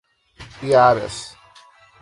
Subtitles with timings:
[0.69, 1.17] Iaras